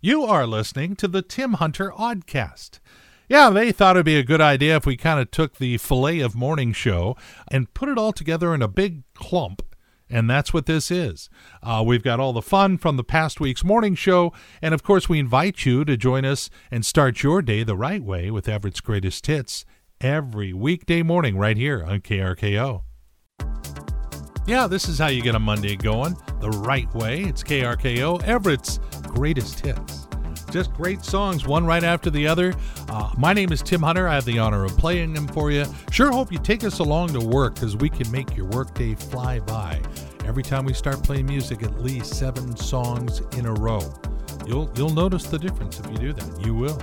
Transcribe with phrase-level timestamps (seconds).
[0.00, 2.78] You are listening to the Tim Hunter Oddcast.
[3.28, 6.20] Yeah, they thought it'd be a good idea if we kind of took the fillet
[6.20, 7.16] of morning show
[7.48, 9.60] and put it all together in a big clump.
[10.08, 11.28] And that's what this is.
[11.64, 14.32] Uh, we've got all the fun from the past week's morning show.
[14.62, 18.02] And of course, we invite you to join us and start your day the right
[18.02, 19.64] way with Everett's Greatest Hits
[20.00, 22.82] every weekday morning right here on KRKO.
[24.46, 27.22] Yeah, this is how you get a Monday going the right way.
[27.22, 28.78] It's KRKO, Everett's
[29.08, 30.06] Greatest Hits.
[30.50, 32.54] Just great songs, one right after the other.
[32.88, 34.08] Uh, my name is Tim Hunter.
[34.08, 35.66] I have the honor of playing them for you.
[35.90, 39.40] Sure hope you take us along to work because we can make your workday fly
[39.40, 39.80] by.
[40.24, 43.80] Every time we start playing music, at least seven songs in a row.
[44.46, 46.40] You'll you'll notice the difference if you do that.
[46.44, 46.78] You will.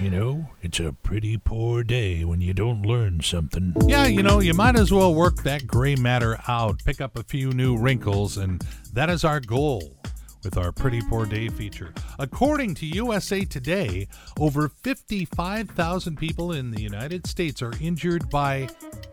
[0.00, 3.74] You know, it's a pretty poor day when you don't learn something.
[3.84, 7.24] Yeah, you know, you might as well work that gray matter out, pick up a
[7.24, 9.96] few new wrinkles, and that is our goal
[10.44, 11.92] with our Pretty Poor Day feature.
[12.20, 14.06] According to USA Today,
[14.38, 18.68] over 55,000 people in the United States are injured by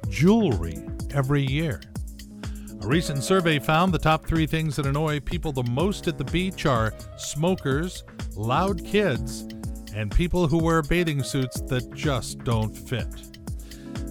[0.08, 1.82] jewelry every year.
[2.82, 6.26] A recent survey found the top three things that annoy people the most at the
[6.26, 8.04] beach are smokers,
[8.36, 9.48] loud kids,
[9.96, 13.08] and people who wear bathing suits that just don't fit.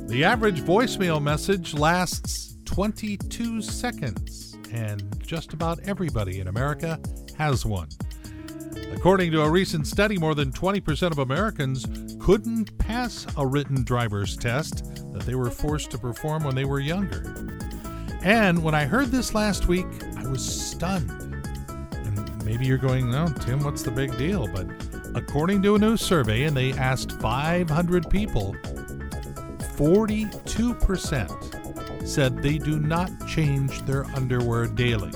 [0.09, 6.99] The average voicemail message lasts 22 seconds, and just about everybody in America
[7.37, 7.89] has one.
[8.95, 11.85] According to a recent study, more than 20% of Americans
[12.19, 16.81] couldn't pass a written driver's test that they were forced to perform when they were
[16.81, 17.59] younger.
[18.23, 21.11] And when I heard this last week, I was stunned.
[21.11, 24.49] And maybe you're going, no, Tim, what's the big deal?
[24.49, 24.67] But
[25.15, 28.57] according to a new survey, and they asked 500 people,
[29.77, 35.13] 42% said they do not change their underwear daily.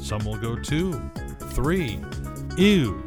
[0.00, 1.00] Some will go two,
[1.50, 2.00] three,
[2.56, 3.04] ew.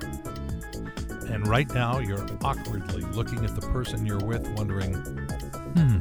[1.29, 4.93] And right now, you're awkwardly looking at the person you're with, wondering,
[5.73, 5.99] hmm,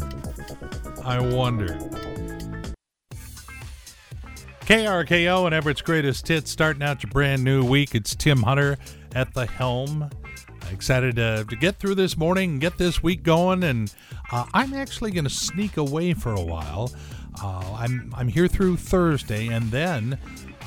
[1.02, 1.78] I wonder.
[4.60, 7.94] KRKO and Everett's Greatest Hits starting out your brand new week.
[7.94, 8.78] It's Tim Hunter
[9.14, 10.10] at the helm.
[10.70, 13.62] Excited to, to get through this morning and get this week going.
[13.62, 13.92] And
[14.32, 16.92] uh, I'm actually going to sneak away for a while.
[17.42, 20.18] Uh, I'm, I'm here through Thursday, and then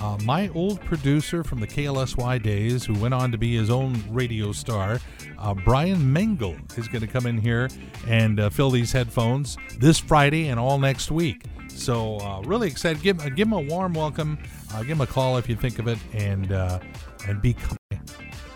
[0.01, 4.03] uh, my old producer from the KLSY days, who went on to be his own
[4.09, 4.99] radio star,
[5.39, 7.69] uh, Brian Mengel, is going to come in here
[8.05, 11.45] and uh, fill these headphones this Friday and all next week.
[11.69, 13.01] So uh, really excited.
[13.01, 14.37] Give, give him a warm welcome.
[14.73, 16.79] Uh, give him a call if you think of it, and uh,
[17.27, 17.55] and be.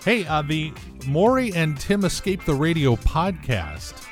[0.04, 0.74] Hey, uh, the
[1.06, 4.04] Maury and Tim Escape the Radio podcast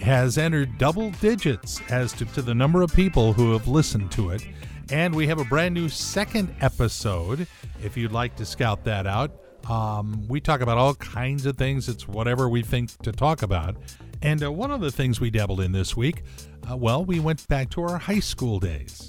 [0.00, 4.30] has entered double digits as to, to the number of people who have listened to
[4.30, 4.46] it.
[4.90, 7.46] And we have a brand new second episode
[7.82, 9.30] if you'd like to scout that out.
[9.70, 11.88] Um, we talk about all kinds of things.
[11.88, 13.76] It's whatever we think to talk about.
[14.22, 16.22] And uh, one of the things we dabbled in this week,
[16.70, 19.08] uh, well, we went back to our high school days.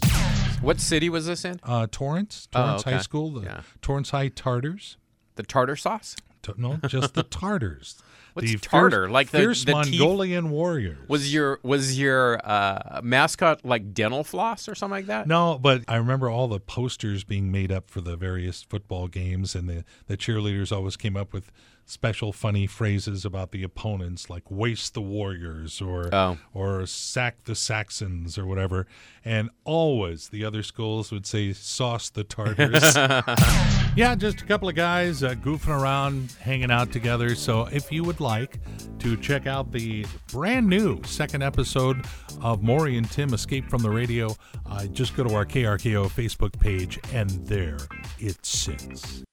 [0.62, 1.60] What city was this in?
[1.64, 2.98] Uh, Torrance, Oh, Torrance High.
[3.00, 3.62] School, the Yeah.
[3.82, 4.98] Torrance High Tartars.
[5.40, 6.18] The tartar sauce?
[6.56, 7.96] T- No, just the Tartars.
[8.34, 9.06] What's the tartar?
[9.06, 10.00] Fierce, Like the- fierce the teeth?
[10.00, 11.10] Mongolian warriors.
[11.10, 15.28] Was your was your uh, mascot like dental floss or something like that?
[15.28, 19.56] No, but I remember all the posters being made up for the various football games,
[19.56, 21.52] and the, the cheerleaders always came up with
[21.86, 26.38] special funny phrases about the opponents, like "waste the Warriors" or Oh.
[26.54, 28.86] or "sack the Saxons" or whatever.
[29.26, 32.96] And always the other schools would say "sauce the Tartars."
[33.96, 37.36] yeah, just a couple of guys uh, goofing around, hanging out together.
[37.36, 38.60] So if you would like
[39.00, 42.06] to check out the brand new second episode
[42.42, 44.36] of Maury and Tim Escape from the Radio,
[44.66, 47.78] uh, just go to our KRKO Facebook page, and there
[48.20, 49.24] it sits.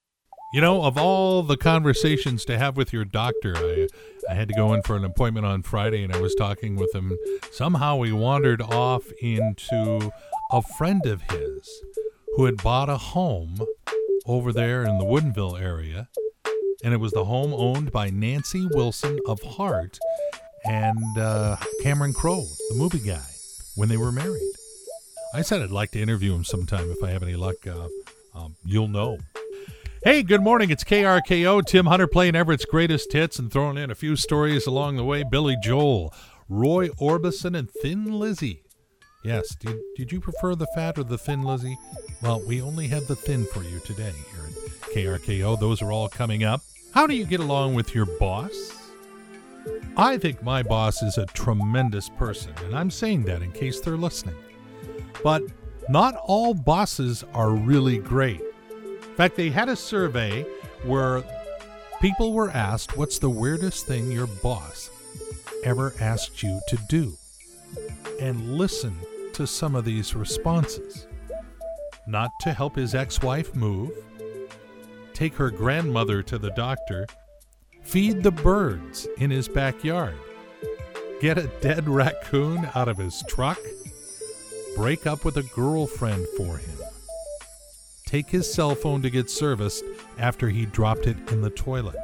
[0.53, 3.89] You know, of all the conversations to have with your doctor, I,
[4.31, 6.95] I had to go in for an appointment on Friday and I was talking with
[6.95, 7.17] him.
[7.51, 10.13] Somehow we wandered off into
[10.53, 11.69] a friend of his
[12.37, 13.59] who had bought a home
[14.25, 16.09] over there in the Woodinville area.
[16.85, 19.99] And it was the home owned by Nancy Wilson of Heart
[20.65, 23.25] and uh, Cameron Crowe, the movie guy,
[23.77, 24.53] when they were married.
[25.35, 27.67] I said I'd like to interview him sometime if I have any luck.
[27.67, 27.89] Uh,
[28.35, 29.19] um, you'll know.
[30.05, 30.71] Hey, good morning.
[30.71, 31.65] It's KRKO.
[31.67, 35.25] Tim Hunter playing Everett's greatest hits and throwing in a few stories along the way.
[35.29, 36.13] Billy Joel,
[36.49, 38.63] Roy Orbison, and Thin Lizzy.
[39.25, 41.77] Yes, did, did you prefer the fat or the thin Lizzy?
[42.23, 44.46] Well, we only had the thin for you today here
[44.97, 45.61] KRKO.
[45.61, 46.63] Those are all coming up.
[46.95, 48.73] How do you get along with your boss?
[49.95, 53.99] I think my boss is a tremendous person, and I'm saying that in case they're
[53.99, 54.37] listening.
[55.23, 55.43] But
[55.91, 58.41] not all bosses are really great.
[58.71, 60.45] In fact, they had a survey
[60.85, 61.23] where
[62.01, 64.89] people were asked, What's the weirdest thing your boss
[65.63, 67.13] ever asked you to do?
[68.19, 68.99] And listen
[69.35, 71.07] to some of these responses.
[72.07, 73.91] Not to help his ex wife move,
[75.17, 77.07] take her grandmother to the doctor,
[77.83, 80.15] feed the birds in his backyard,
[81.23, 83.59] get a dead raccoon out of his truck,
[84.77, 86.79] break up with a girlfriend for him,
[88.05, 89.83] take his cell phone to get serviced
[90.19, 91.97] after he dropped it in the toilet,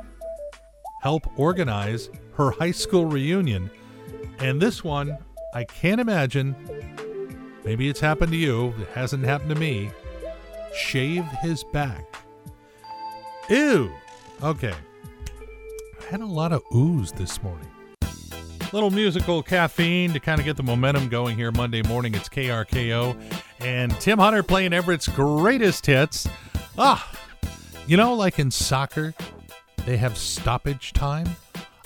[1.02, 3.70] help organize her high school reunion,
[4.38, 5.18] and this one,
[5.52, 6.56] I can't imagine.
[7.62, 9.90] Maybe it's happened to you, it hasn't happened to me.
[10.74, 12.21] Shave his back.
[13.48, 13.92] Ew.
[14.42, 14.74] Okay.
[16.00, 17.68] I had a lot of ooze this morning.
[18.72, 22.14] Little musical caffeine to kind of get the momentum going here Monday morning.
[22.14, 23.16] It's KRKO
[23.60, 26.26] and Tim Hunter playing Everett's greatest hits.
[26.78, 27.12] Ah,
[27.86, 29.14] you know, like in soccer,
[29.84, 31.28] they have stoppage time.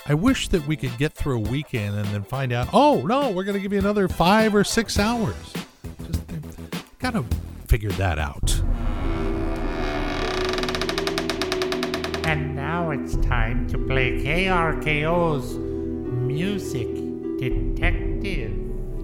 [0.06, 3.31] I wish that we could get through a weekend and then find out, oh, no,
[3.31, 5.35] we're going to give you another five or six hours.
[6.05, 7.25] Just got to
[7.67, 8.56] figure that out.
[12.26, 16.88] And now it's time to play KRKO's Music
[17.38, 18.52] Detective.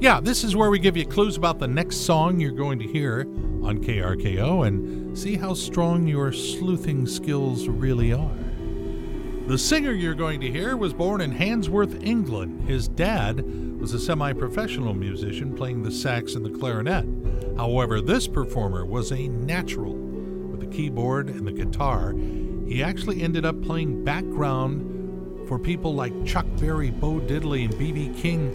[0.01, 2.85] Yeah, this is where we give you clues about the next song you're going to
[2.85, 3.21] hear
[3.63, 8.37] on KRKO and see how strong your sleuthing skills really are.
[9.47, 12.69] The singer you're going to hear was born in Handsworth, England.
[12.69, 13.45] His dad
[13.81, 17.07] was a semi professional musician playing the sax and the clarinet.
[17.57, 22.17] However, this performer was a natural with the keyboard and the guitar.
[22.73, 28.11] He actually ended up playing background for people like Chuck Berry, Bo Diddley, and B.B.
[28.17, 28.49] King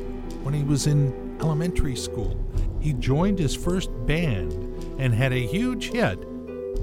[0.44, 2.36] when he was in elementary school.
[2.82, 4.54] He joined his first band
[4.98, 6.18] and had a huge hit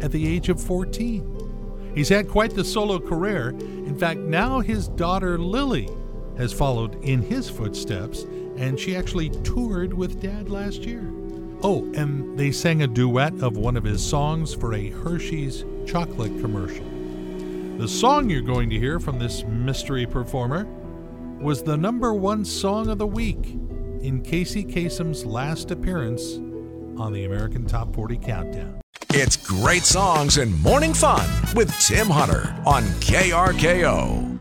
[0.00, 1.92] at the age of 14.
[1.92, 3.48] He's had quite the solo career.
[3.48, 5.88] In fact, now his daughter Lily
[6.37, 8.22] has followed in his footsteps,
[8.56, 11.10] and she actually toured with Dad last year.
[11.64, 16.40] Oh, and they sang a duet of one of his songs for a Hershey's chocolate
[16.40, 16.94] commercial.
[17.76, 20.65] The song you're going to hear from this mystery performer
[21.41, 23.59] was the number one song of the week
[24.00, 26.37] in Casey Kasem's last appearance
[26.97, 28.81] on the American Top 40 Countdown.
[29.11, 34.38] It's great songs and morning fun with Tim Hunter on KRKO.